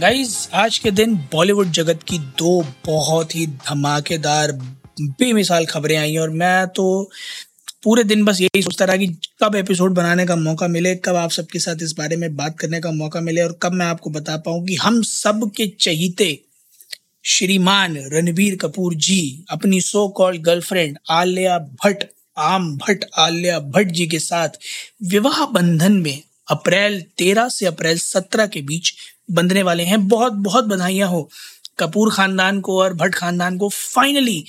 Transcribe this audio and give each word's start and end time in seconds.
Guys 0.00 0.48
आज 0.54 0.78
के 0.78 0.90
दिन 0.90 1.14
बॉलीवुड 1.14 1.70
जगत 1.70 2.02
की 2.02 2.18
दो 2.18 2.66
बहुत 2.86 3.36
ही 3.36 3.46
धमाकेदार 3.46 4.52
बेमिसाल 5.00 5.66
खबरें 5.66 5.96
आई 5.96 6.16
और 6.16 6.30
मैं 6.30 6.68
तो 6.68 7.10
पूरे 7.82 8.04
दिन 8.04 8.24
बस 8.24 8.40
यही 8.40 8.62
सोचता 8.62 8.84
रहा 8.84 8.96
कि 8.96 9.06
कब 9.42 9.54
एपिसोड 9.54 9.94
बनाने 9.94 10.26
का 10.26 10.36
मौका 10.36 10.68
मिले, 10.68 10.96
कब 10.96 11.16
आप 11.16 11.30
सबके 11.30 11.58
साथ 11.58 11.76
इस 11.82 11.92
बारे 11.92 12.16
में 12.16 12.36
बात 12.36 12.58
करने 12.58 12.80
का 12.80 12.90
मौका 12.90 13.20
मिले 13.20 13.42
और 13.42 13.58
कब 13.62 13.72
मैं 13.72 13.86
आपको 13.86 14.10
बता 14.10 14.36
पाऊँ 14.36 14.66
कि 14.66 14.74
हम 14.74 15.02
सब 15.02 15.50
के 15.56 15.66
चहीते 15.80 16.40
श्रीमान 17.24 17.96
रणबीर 17.96 18.56
कपूर 18.56 18.94
जी, 18.94 19.44
अपनी 19.50 19.80
so 19.80 20.08
called 20.08 20.42
girlfriend 20.42 20.98
Alia 21.10 21.58
Bhatt, 21.58 22.04
आम 22.38 22.76
भट्ट 22.76 23.04
आलिया 23.18 23.58
भट्ट 23.58 23.88
जी 23.88 24.06
के 24.06 24.18
साथ 24.18 24.48
विवाह 25.02 25.46
बंधन 25.46 25.92
में 25.92 26.22
अप्रैल 26.48 27.02
तेरह 27.02 27.48
से 27.48 27.66
अप्रैल 27.66 27.98
सत्रह 27.98 28.46
के 28.46 28.62
बीच 28.62 28.92
बंधने 29.28 29.62
वाले 29.62 29.84
हैं। 29.84 30.06
बहुत 30.08 30.32
बहुत 30.32 30.64
बधाइयाँ 30.66 31.08
हो 31.08 31.28
कपूर 31.78 32.10
खानदान 32.12 32.60
को 32.60 32.78
और 32.80 32.94
भट्ट 32.94 33.14
खानदान 33.14 33.58
को। 33.58 33.68
फाइनली 33.68 34.44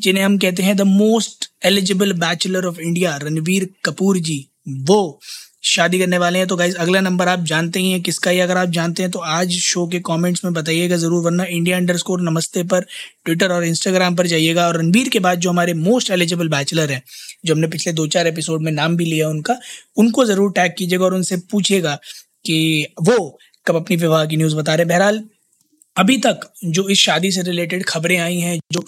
जिन्हें 0.00 0.24
हम 0.24 0.38
कहते 0.38 0.62
हैं 0.62 0.76
the 0.76 0.80
most 0.82 1.50
eligible 1.64 2.12
bachelor 2.14 2.66
of 2.66 2.80
India 2.80 3.16
Ranveer 3.18 3.68
Kapoor 3.84 4.18
ji, 4.18 4.46
वो 4.68 5.20
शादी 5.64 5.98
करने 5.98 6.18
वाले 6.18 6.38
हैं। 6.38 6.46
तो 6.48 6.56
गाइज़ 6.56 6.76
अगला 6.76 7.00
नंबर 7.00 7.28
आप 7.28 7.40
जानते 7.44 7.80
ही 7.80 7.90
हैं, 7.90 8.00
किसका 8.02 8.30
ही 8.30 8.38
अगर 8.40 8.56
आप 8.56 8.68
जानते 8.70 9.02
हैं 9.02 9.10
तो 9.12 9.18
आज 9.18 9.52
शो 9.52 9.86
के 9.86 9.98
कमेंट्स 10.00 10.44
में 10.44 10.52
बताइएगा 10.54 10.96
ज़रूर, 10.96 11.22
वरना 11.22 11.44
इंडिया 11.46 11.76
अंडर 11.76 11.96
स्कोर 11.96 12.20
नमस्ते 12.22 12.62
पर 12.64 12.86
ट्विटर 13.24 13.52
और 13.52 13.64
इंस्टाग्राम 13.64 14.16
पर 14.16 14.26
जाइएगा। 14.26 14.66
और 14.66 14.78
रणबीर 14.78 15.08
के 15.08 15.18
बाद 15.20 15.40
जो 15.40 15.50
हमारे 15.50 15.74
मोस्ट 15.74 16.10
एलिजिबल 16.10 16.48
बैचलर 16.48 16.90
हैं, 16.90 17.02
जो 17.44 17.54
हमने 17.54 17.68
पिछले 17.68 17.92
दो 17.92 18.06
चार 18.08 18.26
एपिसोड 18.26 18.62
में 18.62 18.72
नाम 18.72 18.96
भी 18.96 19.04
लिया 19.04 19.28
उनका, 19.28 19.58
उनको 19.96 20.24
ज़रूर 20.24 20.52
टैग 20.52 20.72
कीजिएगा 20.78 21.04
और 21.04 21.14
उनसे 21.14 21.36
पूछिएगा 21.50 21.94
कि 22.44 22.86
वो 23.02 23.38
कब 23.70 23.76
अपनी 23.76 23.96
विवाह 23.96 24.24
की 24.26 24.36
न्यूज़ 24.36 24.56
बता 24.56 24.74
रहे 24.74 24.82
हैं। 24.82 24.88
बहरहाल, 24.88 25.22
अभी 25.96 26.16
तक 26.18 26.40
जो 26.66 26.88
इस 26.88 26.98
शादी 26.98 27.30
से 27.32 27.42
रिलेटेड 27.42 27.84
खबरें 27.84 28.18
आई 28.18 28.38
हैं, 28.38 28.58
जो 28.72 28.84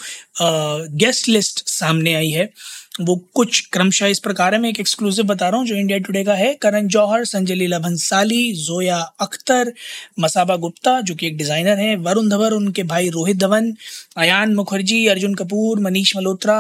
गेस्ट 0.99 1.29
लिस्ट 1.29 1.69
सामने 1.69 2.15
आई 2.15 2.31
है, 2.31 2.53
वो 3.01 3.15
कुछ 3.35 3.61
क्रमशः 3.73 4.07
इस 4.07 4.19
प्रकार 4.19 4.55
है। 4.55 4.61
मैं 4.61 4.69
एक 4.69 4.81
एक्सक्लूसिव 4.81 5.25
बता 5.25 5.49
रहा 5.49 5.59
हूँ, 5.59 5.67
जो 5.67 5.75
इंडिया 5.75 5.99
टुडे 5.99 6.23
का 6.25 6.35
है। 6.35 6.53
करण 6.55 6.89
जौहर 6.89 7.25
संजय 7.25 7.55
लीला 7.55 7.79
भंसाली 7.79 8.53
जोया 8.55 8.99
अख्तर, 9.21 9.73
मसाबा 10.21 10.57
गुप्ता, 10.57 11.01
जो 11.01 11.15
कि 11.15 11.27
एक 11.27 11.37
डिज़ाइनर 11.37 11.79
है, 11.79 11.97
वरुण 11.99 12.29
धवन, 12.29 12.53
उनके 12.53 12.83
भाई 12.85 13.09
रोहित 13.09 13.37
धवन 13.37 13.73
अयान 14.17 14.55
मुखर्जी, 14.55 15.07
अर्जुन 15.07 15.35
कपूर, 15.35 15.81
मनीष 15.81 16.17
मल्होत्रा 16.17 16.57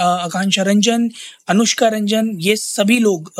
आकांक्षा 0.00 0.62
रंजन, 0.62 1.08
अनुष्का 1.48 1.88
रंजन, 1.88 2.36
ये 2.40 2.56
सभी 2.58 2.98
लोग 2.98 3.32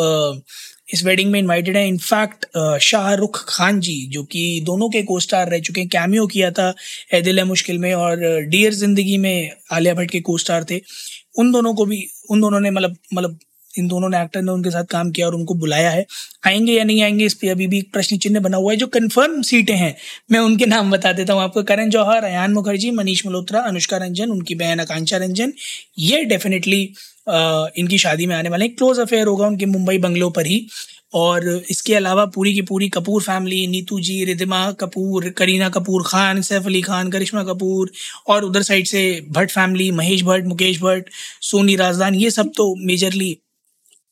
इस 0.88 1.04
वेडिंग 1.04 1.30
में 1.32 1.38
इनवाइटेड 1.38 1.76
है। 1.76 1.86
इनफैक्ट 1.88 2.46
शाहरुख 2.82 3.44
खान 3.48 3.80
जी, 3.80 4.06
जो 4.06 4.22
कि 4.24 4.60
दोनों 4.66 4.88
के 4.90 5.02
को 5.02 5.18
स्टार 5.20 5.50
रह 5.50 5.60
चुके 5.60 5.80
हैं 5.80 5.88
कैमियो 5.88 6.26
किया 6.26 6.50
था 6.50 6.72
ए 7.14 7.20
दिल 7.22 7.38
है 7.38 7.44
मुश्किल 7.46 7.78
में 7.78 7.92
और 7.94 8.20
डियर 8.48 8.74
ज़िंदगी 8.74 9.18
में 9.18 9.50
आलिया 9.72 9.94
भट्ट 9.94 10.10
के 10.10 10.20
को 10.20 10.38
स्टार 10.38 10.64
थे। 10.70 10.80
उन 11.38 11.52
दोनों 11.52 11.74
को 11.74 11.84
भी, 11.86 12.06
उन 12.30 12.40
दोनों 12.40 12.60
ने 12.60 12.70
मतलब 12.70 12.96
मतलब 13.14 13.38
इन 13.74 13.88
दोनों 13.88 14.08
ने 14.08 14.22
एक्टर 14.22 14.42
ने 14.42 14.52
उनके 14.52 14.70
साथ 14.70 14.84
काम 14.84 15.10
किया 15.10 15.26
और 15.26 15.34
उनको 15.34 15.54
बुलाया 15.54 15.90
है। 15.90 16.06
आएँगे 16.46 16.72
या 16.72 16.84
नहीं 16.84 17.02
आएँगे, 17.02 17.24
इस 17.24 17.34
पर 17.34 17.48
अभी 17.48 17.66
भी 17.66 17.78
एक 17.78 17.92
प्रश्न 17.92 18.16
चिन्ह 18.18 18.40
बना 18.40 18.56
हुआ 18.56 18.72
है, 18.72 18.76
जो 18.76 18.86
कंफर्म 18.86 19.42
सीटें 19.42 19.74
हैं। 19.74 19.94
मैं 20.32 20.40
उनके 20.40 20.66
नाम 20.66 20.90
बता 20.90 21.12
देता 21.12 21.32
हूँ 21.32 21.42
आपको। 21.42 21.62
करण 21.62 21.90
जौहर, 21.90 22.24
अयान 22.24 22.52
मुखर्जी, 22.52 22.90
मनीष 22.90 23.26
मल्होत्रा, 23.26 23.60
अनुष्का 23.60 23.96
रंजन, 23.96 24.30
उनकी 24.30 24.54
बहन 24.54 24.80
आकांक्षा 24.80 25.16
रंजन। 25.16 25.52
ये 25.98 26.24
डेफिनेटली 26.24 26.82
इनकी 27.78 27.98
शादी 27.98 28.26
में 28.26 28.34
आने 28.36 28.48
वाले 28.48 28.68
क्लोज 28.68 28.98
अफेयर 28.98 29.26
होगा 29.26 29.46
उनके 29.46 29.66
मुंबई 29.66 29.98
बंगलों 29.98 30.30
पर 30.30 30.46
ही। 30.46 30.66
और 31.14 31.46
इसके 31.70 31.94
अलावा 31.94 32.24
पूरी 32.26 32.52
की 32.54 32.62
पूरी 32.62 32.88
कपूर 32.88 33.22
फैमिली 33.22 33.66
नीतू 33.66 33.98
जी 34.00 34.24
रिदिमा 34.24 34.70
कपूर, 34.72 35.28
करीना 35.28 35.68
कपूर 35.68 36.02
खान, 36.06 36.40
सैफ 36.42 36.66
अली 36.66 36.82
खान, 36.82 37.10
करिश्मा 37.10 37.42
कपूर 37.44 37.90
और 38.28 38.44
उधर 38.44 38.62
साइड 38.62 38.86
से 38.86 39.02
भट्ट 39.30 39.50
फैमिली 39.50 39.90
महेश 39.90 40.22
भट्ट, 40.22 40.46
मुकेश 40.46 40.80
भट्ट, 40.80 41.10
सोनी 41.42 41.76
राजदान, 41.76 42.14
ये 42.14 42.30
सब 42.30 42.52
तो 42.56 42.74
मेजरली 42.86 43.36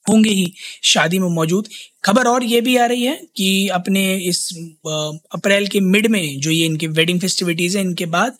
होंगे 0.09 0.31
ही 0.31 0.53
शादी 0.85 1.19
में 1.19 1.29
मौजूद। 1.31 1.69
खबर 2.05 2.29
और 2.29 2.45
ये 2.45 2.61
भी 2.61 2.77
आ 2.77 2.87
रही 2.87 3.05
है 3.05 3.17
कि 3.37 3.69
अपने 3.71 4.03
इस 4.17 4.49
अप्रैल 4.87 5.67
के 5.69 5.81
मिड 5.83 6.07
में 6.07 6.39
जो 6.41 6.51
ये 6.51 6.67
इनके 6.67 6.87
वेडिंग 6.89 7.21
फेस्टिविटीज 7.21 7.77
है, 7.77 7.83
इनके 7.83 8.07
बाद 8.09 8.37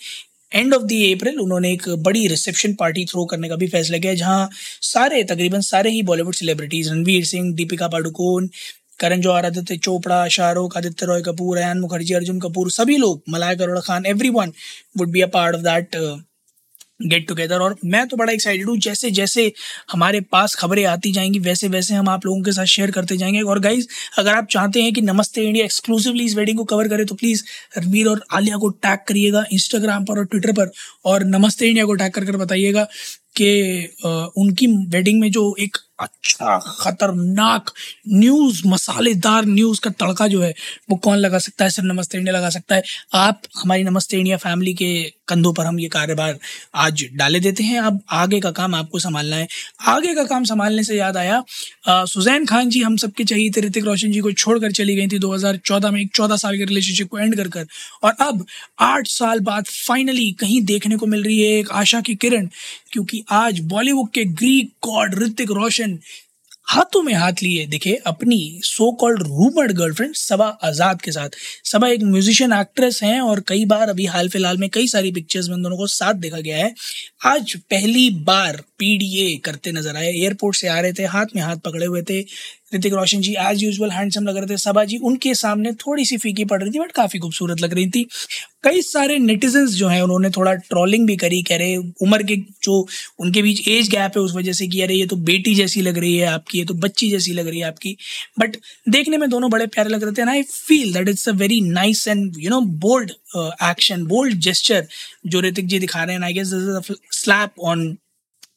एंड 0.53 0.75
ऑफ़ 0.75 0.83
दी 0.85 1.13
अप्रैल 1.13 1.39
उन्होंने 1.41 1.73
एक 1.73 1.89
बड़ी 2.01 2.27
रिसेप्शन 2.29 2.75
पार्टी 2.75 3.05
थ्रो 3.05 3.25
करने 3.27 3.49
का 3.49 3.57
भी 3.57 3.67
फैसला 3.69 3.99
किया, 3.99 4.15
जहाँ 4.15 4.49
सारे, 4.85 5.23
तकरीबन 5.25 5.61
सारे 5.63 5.91
ही 5.91 6.03
बॉलीवुड 6.05 6.35
सेलिब्रिटीज 6.35 6.91
रणवीर 6.91 7.25
सिंह, 7.27 7.53
दीपिका 7.55 7.89
पाडुकोन 7.89 8.49
करण 9.01 9.21
जौहर, 9.21 9.47
आदित्य 9.47 9.77
चोपड़ा 9.79 10.27
शाहरुख 10.29 10.77
आदित्य 10.77 11.07
रॉय 11.07 11.23
कपूर 11.23 11.59
अयान 11.59 11.81
मुखर्जी, 11.81 12.15
अर्जुन 12.15 12.39
कपूर, 12.41 12.71
सभी 12.71 12.97
लोग 12.97 13.23
Malaika 13.29 13.57
करोड़ा 13.57 13.81
Khan 13.81 14.07
everyone 14.31 14.53
would 14.99 15.11
be 15.11 15.21
a 15.21 15.27
part 15.35 15.57
of 15.57 15.63
that 15.63 15.97
get 17.01 17.27
together 17.29 17.61
और 17.61 17.77
मैं 17.85 18.07
तो 18.09 18.17
बड़ा 18.17 18.33
एक्साइटेड 18.33 18.69
हूँ। 18.69 18.77
जैसे 18.79 19.11
जैसे 19.11 19.53
हमारे 19.93 20.21
पास 20.23 20.55
खबरें 20.55 20.85
आती 20.87 21.13
जाएँगी, 21.13 21.39
वैसे 21.39 21.69
वैसे 21.69 21.95
हम 21.95 22.09
आप 22.09 22.27
लोगों 22.27 22.43
के 22.43 22.53
साथ 22.53 22.65
शेयर 22.67 22.91
करते 22.91 23.17
जाएँगे। 23.17 23.41
और 23.43 23.59
गाइज़ 23.61 23.87
अगर 24.19 24.35
आप 24.35 24.47
चाहते 24.51 24.83
हैं 24.83 24.93
कि 24.93 25.03
नमस्ते 25.03 25.43
इंडिया 25.43 25.65
एक्सक्लूसिवली 25.65 26.25
इस 26.25 26.37
वेडिंग 26.37 26.59
को 26.59 26.65
कवर 26.67 26.89
करें 26.89 27.05
तो 27.07 27.15
प्लीज़ 27.15 27.43
रणवीर 27.79 28.09
और 28.09 28.25
आलिया 28.33 28.57
को 28.57 28.69
टैग 28.69 28.99
करिएगा 29.09 29.45
इंस्टाग्राम 29.53 30.05
पर 30.05 30.19
और 30.19 30.25
ट्विटर 30.27 30.53
पर। 30.53 30.71
और 31.05 31.25
नमस्ते 31.27 31.69
इंडिया 31.69 31.85
को 31.87 31.95
टैग 31.95 32.13
कर 32.13 32.25
कर 32.25 32.37
बताइएगा 32.37 32.87
कि 33.37 33.89
उनकी 34.39 34.67
वेडिंग 34.91 35.21
में 35.21 35.31
जो 35.31 35.55
एक 35.61 35.77
अच्छा 36.01 36.57
खतरनाक 36.81 37.71
न्यूज़ 38.09 38.63
मसालेदार 38.67 39.45
न्यूज़ 39.47 39.81
का 39.81 39.91
तड़का 39.91 40.27
जो 40.29 40.41
है, 40.43 40.55
वो 40.91 40.97
कौन 40.97 41.19
लगा 41.19 41.39
सकता 41.39 41.65
है? 41.65 41.71
सिर्फ़ 41.71 41.89
नमस्ते 41.89 42.19
इंडिया 42.19 42.37
लगा 42.37 42.51
सकता 42.51 42.75
है। 42.75 42.83
आप, 43.15 43.43
हमारी 43.57 43.85
नमस्ते 43.85 44.17
इंडिया 44.19 44.37
फैमिली 44.39 44.75
के 44.75 44.93
कंधों 45.29 45.53
पर 45.53 45.67
हम 45.67 45.81
ये 45.81 45.89
कार्यभार 45.89 46.39
आज 46.77 47.05
डाले 47.15 47.41
देते 47.41 47.63
हैं। 47.63 47.81
अब 47.81 48.01
आगे 48.13 48.41
का 48.41 48.51
काम 48.53 48.75
आपको 48.75 48.99
संभालना 48.99 49.37
है। 49.37 49.49
आगे 49.87 50.15
का 50.15 50.25
काम 50.25 50.45
संभालने 50.45 50.85
से 50.85 50.97
याद 50.97 51.17
आया 51.17 51.43
सुजैन 51.89 52.47
खान 52.47 52.69
जी, 52.71 52.83
हम 52.83 52.97
सबके 52.97 53.25
चाहिए 53.25 53.51
थे 53.51 53.61
ऋतिक 53.61 53.85
रोशन 53.85 54.13
जी 54.13 54.21
को 54.21 54.33
छोड़कर 54.35 54.73
चली 54.73 54.95
गई 54.97 55.07
थी 55.09 55.19
2014 55.19 55.91
में 55.91 56.01
एक 56.01 56.11
चौदह 56.15 56.37
साल 56.37 56.59
के 56.59 56.65
रिलेशनशिप 56.65 57.09
को 57.09 57.19
एंड 57.19 57.37
कर 57.37 57.49
कर। 57.49 57.67
और 58.03 58.13
अब 58.21 58.45
आठ 58.81 59.07
साल 59.09 59.41
बाद 59.41 59.67
फाइनली 59.67 60.31
कहीं 60.33 60.61
देखने 60.65 60.97
को 60.97 61.07
मिल 61.07 61.23
रही 61.25 61.41
है 61.41 61.59
एक 61.59 61.71
आशा 61.73 62.01
की 62.01 62.15
किरण, 62.17 62.49
क्योंकि 62.93 63.23
आज 63.31 63.61
बॉलीवुड 63.67 64.11
के 64.11 64.25
ग्रीक 64.25 64.73
गॉड 64.85 65.15
ऋतिक 65.23 65.51
रोशन 65.53 65.99
हाथों 66.69 67.03
में 67.03 67.13
हाथ 67.15 67.43
लिए 67.43 67.67
दिखे 67.67 67.95
अपनी 68.07 68.39
so 68.65 68.91
called 68.93 69.23
rumoured 69.23 69.73
girlfriend 69.73 70.15
Saba 70.15 70.47
Azad 70.65 71.03
के 71.03 71.13
साथ। 71.13 71.37
सबा 71.65 71.89
एक 71.89 72.03
म्यूजिशियन 72.03 72.53
एक्ट्रेस 72.53 73.01
हैं 73.03 73.21
और 73.21 73.41
कई 73.41 73.65
बार 73.65 73.89
अभी 73.89 74.07
हाल 74.07 74.29
फ़िलहाल 74.29 74.59
में 74.59 74.69
कई 74.71 74.87
सारी 74.87 75.13
पिक्चर्स 75.13 75.49
में 75.49 75.63
दोनों 75.63 75.77
को 75.77 75.87
साथ 75.87 76.15
देखा 76.15 76.41
गया 76.41 76.57
है। 76.57 76.75
आज 77.25 77.55
पहली 77.57 78.11
बार 78.11 78.57
पीडीए 78.79 79.37
करते 79.37 79.73
नज़र 79.73 79.97
आए। 79.97 80.13
एयरपोर्ट 80.13 80.57
से 80.57 80.69
आ 80.69 80.81
रहे 80.81 80.93
थे, 80.93 81.05
हाथ 81.05 81.27
में 81.37 81.43
हाथ 81.43 81.57
पकड़े 81.57 81.87
हुए 81.87 82.03
थे। 82.03 82.21
Hrithik 82.75 82.93
Roshan 82.93 83.21
ji 83.21 83.35
as 83.39 83.63
usual 83.63 83.91
handsome 83.91 84.25
लग 84.25 84.37
रहे 84.37 84.47
थे। 84.47 84.57
सबा 84.57 84.85
जी, 84.85 84.97
उनके 84.97 85.35
सामने 85.35 85.73
थोड़ी 85.73 86.05
सी 86.05 86.17
फीकी 86.17 86.45
पड़ 86.45 86.63
रही 86.63 86.71
थी 86.71 86.79
बट 86.79 86.93
काफ़ी 86.93 87.19
खूबसूरत 87.19 87.61
लग 87.61 87.75
रही 87.75 87.91
थी। 87.91 88.07
कई 88.65 88.83
सारे 88.83 89.19
नेटिजन्स 89.19 89.71
जो 89.71 89.89
हैं, 89.89 90.03
उन्होंने 90.03 90.31
थोड़ा 90.31 90.55
ट्रोलिंग 90.55 91.07
भी 91.07 91.17
करी, 91.17 91.43
कह 91.43 91.57
रहे, 91.57 91.77
उम्र 91.77 92.23
के 92.23 92.37
जो 92.37 92.89
उनके 93.19 93.43
बीच 93.43 93.69
एज 93.69 93.89
गैप 93.89 94.13
है, 94.17 94.23
उस 94.23 94.35
वजह 94.35 94.53
से 94.53 94.67
कि, 94.67 94.81
अरे, 94.81 94.95
ये 94.95 95.07
तो 95.07 95.17
बेटी 95.17 95.55
जैसी 95.55 95.83
लग 95.83 95.99
रही 95.99 96.17
है 96.17 96.27
आपकी, 96.27 96.59
ये 96.59 96.65
तो 96.65 96.75
बच्ची 96.75 97.11
जैसी 97.11 97.33
लग 97.33 97.49
रही 97.49 97.59
है 97.59 97.67
आपकी। 97.67 97.97
बट 98.39 98.57
देखने 98.89 99.19
में 99.19 99.31
दोनों 99.31 99.51
बड़े 99.51 99.67
प्यारे 99.67 99.91
लग 99.91 100.03
रहे 100.03 100.13
थे 100.13 100.23
and 100.23 100.31
I 100.31 100.43
feel 100.43 100.93
that 100.93 101.09
it's 101.09 101.29
a 101.29 101.33
very 101.33 101.61
nice 101.61 102.09
and 102.09 102.35
you 102.39 102.51
know 102.51 102.61
bold 102.61 103.13
action 103.71 104.05
bold 104.07 104.39
gesture 104.41 104.87
जो 105.27 105.41
ऋतिक 105.41 105.67
जी 105.67 105.79
दिखा 105.79 106.05
रहे 106.05 106.17
हैं 106.17 106.23
I 106.23 106.33
guess 106.33 106.49
this 106.49 106.91
is 106.91 106.99
slap 107.17 107.61
on 107.65 107.87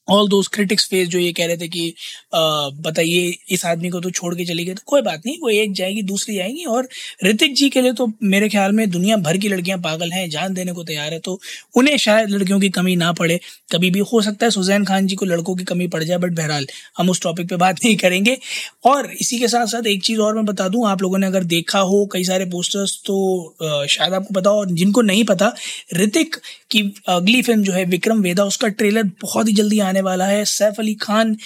all 0.09 0.27
those 0.29 0.47
critics 0.47 0.87
face 0.89 1.07
जो 1.07 1.19
ये 1.19 1.31
कह 1.33 1.45
रहे 1.47 1.57
थे 1.57 1.67
कि 1.67 1.93
बताइए 2.33 3.37
इस 3.49 3.65
आदमी 3.65 3.89
को 3.89 3.99
तो 3.99 4.09
छोड़ 4.11 4.33
के 4.35 4.45
चली 4.45 4.65
गई 4.65 4.73
तो 4.73 4.81
कोई 4.85 5.01
बात 5.01 5.21
नहीं, 5.25 5.37
वो 5.41 5.49
एक 5.51 5.73
जाएगी, 5.73 6.01
दूसरी 6.03 6.37
आएगी 6.39 6.63
और 6.65 6.87
ऋतिक 7.25 7.55
जी 7.55 7.69
के 7.69 7.81
लिए 7.81 7.93
तो 7.93 8.11
मेरे 8.25 8.49
ख्याल 8.49 8.71
में 8.71 8.89
दुनिया 8.91 9.17
भर 9.19 9.37
की 9.37 9.47
लड़कियाँ 9.49 9.77
पागल 9.79 10.11
हैं, 10.11 10.29
जान 10.29 10.53
देने 10.53 10.73
को 10.73 10.83
तैयार 10.83 11.13
है 11.13 11.19
तो 11.19 11.39
उन्हें 11.75 11.97
शायद 11.99 12.29
लड़कियों 12.29 12.59
की 12.59 12.69
कमी 12.71 12.95
ना 12.95 13.11
पड़े। 13.13 13.39
कभी 13.71 13.89
भी 13.91 13.99
हो 14.03 14.21
सकता 14.21 14.45
है 14.45 14.51
सुजैन 14.51 14.85
खान 14.85 15.07
जी 15.07 15.15
को 15.15 15.25
लड़कों 15.25 15.55
की 15.55 15.63
कमी 15.65 15.87
पड़ 15.87 16.03
जाए, 16.03 16.17
बट 16.17 16.31
बहरहाल 16.33 16.67
हम 16.97 17.09
उस 17.09 17.21
टॉपिक 17.21 17.49
पर 17.49 17.57
बात 17.57 17.83
नहीं 17.85 17.95
करेंगे। 17.97 18.37
और 18.85 19.11
इसी 19.13 19.39
के 19.39 19.47
साथ 19.47 19.65
साथ 19.67 19.87
एक 19.87 20.03
चीज़ 20.03 20.19
और 20.19 20.35
मैं 20.35 20.45
बता 20.45 20.67
दूँ, 20.67 20.87
आप 20.87 21.01
लोगों 21.01 21.17
ने 21.17 21.27
अगर 21.27 21.43
देखा 21.45 21.79
हो 21.81 22.05
कई 22.13 22.23
सारे 22.23 22.45
पोस्टर्स 22.47 22.97
तो 23.05 23.85
शायद 23.89 24.13
आपको 24.13 24.33
पता 24.33 24.49
हो 24.49 24.59
और 24.59 24.71
जिनको 24.73 25.01
नहीं 25.03 25.23
पता, 25.25 25.53
ऋतिक 25.95 26.35
की 26.71 26.81
अगली 27.09 27.41
फ़िल्म 27.41 27.63
जो 27.63 27.73
है, 27.73 27.83
विक्रम 27.87 28.21
वेदा, 28.21 28.43
उसका 28.45 28.67
ट्रेलर 28.69 29.03
बहुत 29.21 29.47
ही 29.47 29.53
जल्दी 29.53 29.79
आने 29.81 29.98
वाला 30.01 30.25
है। 30.27 30.43
सैफ 30.47 30.79
अली 30.79 30.93
खान 31.01 31.37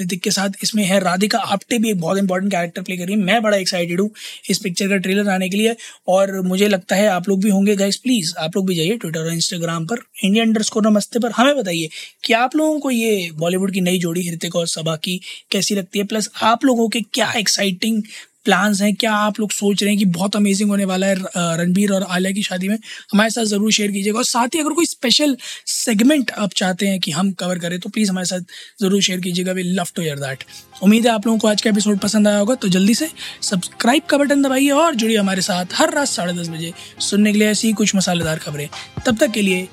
ऋतिक 0.00 0.20
के 0.22 0.30
साथ 0.30 0.50
इसमें 0.62 0.82
है। 0.84 0.98
राधिका 1.00 1.38
आप्टे 1.38 1.78
भी 1.78 1.90
एक 1.90 2.00
बहुत 2.00 2.18
इंपॉर्टेंट 2.18 2.50
कैरेक्टर 2.52 2.82
प्ले 2.82 2.96
कर 2.96 3.04
रही 3.06 3.14
है। 3.14 3.20
मैं 3.20 3.42
बड़ा 3.42 3.56
एक्साइटेड 3.56 4.00
हूँ 4.00 4.10
इस 4.50 4.58
पिक्चर 4.58 4.88
का 4.88 4.96
ट्रेलर 4.96 5.28
आने 5.30 5.48
के 5.48 5.56
लिए 5.56 5.74
और 6.08 6.40
मुझे 6.42 6.68
लगता 6.68 6.96
है 6.96 7.06
आप 7.08 7.28
लोग 7.28 7.42
भी 7.42 7.50
होंगे। 7.50 7.76
गाइस 7.76 7.96
प्लीज़ 7.96 8.34
आप 8.38 8.56
लोग 8.56 8.66
भी 8.66 8.74
जाइए 8.74 8.96
ट्विटर 8.96 9.20
और 9.20 9.32
इंस्टाग्राम 9.32 9.86
पर 9.86 10.02
इंडिया 10.24 10.44
अंडर 10.44 10.64
नमस्ते 10.82 11.18
पर। 11.18 11.30
हमें 11.30 11.56
बताइए 11.56 11.88
कि 12.24 12.32
आप 12.32 12.56
लोगों 12.56 12.78
को 12.80 12.90
ये 12.90 13.30
बॉलीवुड 13.34 13.72
की 13.72 13.80
नई 13.80 13.98
जोड़ी 13.98 14.30
ऋतिक 14.32 14.56
और 14.56 14.66
सभा 14.68 14.96
की 14.96 15.20
कैसी 15.50 15.74
लगती 15.74 15.98
है? 15.98 16.04
प्लस 16.04 16.30
आप 16.42 16.64
लोगों 16.64 16.88
के 16.88 17.00
क्या 17.12 17.32
एक्साइटिंग 17.32 18.02
प्लान्स 18.44 18.80
हैं, 18.82 18.94
क्या 18.96 19.12
आप 19.14 19.40
लोग 19.40 19.50
सोच 19.52 19.82
रहे 19.82 19.90
हैं 19.90 19.98
कि 19.98 20.04
बहुत 20.12 20.36
अमेजिंग 20.36 20.70
होने 20.70 20.84
वाला 20.84 21.06
है 21.06 21.14
रणबीर 21.58 21.92
और 21.92 22.02
आलिया 22.04 22.32
की 22.32 22.42
शादी 22.42 22.68
में, 22.68 22.78
हमारे 23.12 23.30
साथ 23.30 23.44
ज़रूर 23.46 23.72
शेयर 23.72 23.90
कीजिएगा। 23.92 24.18
और 24.18 24.24
साथ 24.24 24.54
ही 24.54 24.60
अगर 24.60 24.72
कोई 24.72 24.86
स्पेशल 24.86 25.36
सेगमेंट 25.66 26.30
आप 26.32 26.52
चाहते 26.56 26.86
हैं 26.86 27.00
कि 27.00 27.10
हम 27.10 27.32
कवर 27.34 27.58
करें 27.58 27.78
तो 27.80 27.88
प्लीज़ 27.90 28.10
हमारे 28.10 28.26
साथ 28.26 28.40
ज़रूर 28.82 29.02
शेयर 29.02 29.20
कीजिएगा। 29.20 29.52
We 29.52 29.62
love 29.62 29.88
to 29.96 30.02
hear 30.02 30.18
that 30.18 30.44
उम्मीद 30.82 31.06
है 31.06 31.12
आप 31.12 31.26
लोगों 31.26 31.38
को 31.38 31.48
आज 31.48 31.62
का 31.62 31.70
एपिसोड 31.70 31.98
पसंद 32.00 32.28
आया 32.28 32.38
होगा 32.38 32.54
तो 32.54 32.68
जल्दी 32.68 32.94
से 32.94 33.10
सब्सक्राइब 33.42 34.02
का 34.10 34.18
बटन 34.18 34.42
दबाइए 34.42 34.70
और 34.72 34.94
जुड़िए 34.94 35.16
हमारे 35.16 35.42
साथ 35.42 35.74
हर 35.74 35.94
रात 35.94 36.08
साढ़े 36.08 36.32
दस 36.34 36.48
बजे 36.48 36.72
सुनने 37.00 37.32
के 37.32 37.38
लिए 37.38 37.48
ऐसी 37.48 37.72
कुछ 37.74 37.94
मसालेदार 37.94 38.38
खबरें। 38.38 38.68
तब 39.06 39.16
तक 39.16 39.30
के 39.30 39.42
लिए 39.42 39.68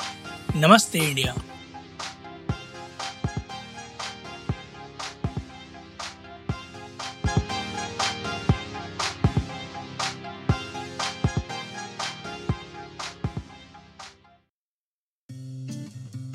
नमस्ते 0.57 0.99
इंडिया। 0.99 1.35